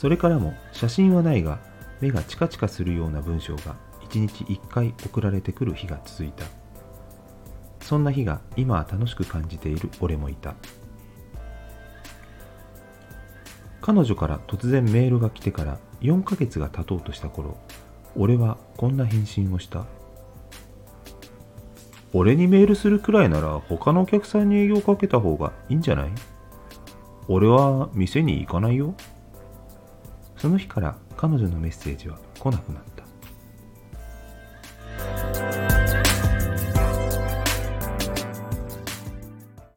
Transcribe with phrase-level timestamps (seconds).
[0.00, 1.58] それからも写真はないが
[2.00, 3.76] 目がチカチカするような文章が
[4.08, 6.46] 1日1回送られてくる日が続いた。
[7.82, 10.54] そんな日が今は楽しく感じている俺もいた。
[13.82, 17.58] 彼女から突然メールが来てから4ヶ月が経とうとした頃
[18.16, 19.84] 俺はこんな返信をした。
[22.14, 26.10] 俺にメールするくらいなら他のお客さんに営業かけた方がいいんじゃない？
[27.28, 28.94] 俺は店に行かないよ。
[30.40, 33.09] その日から彼女のメッセージは来なくなった。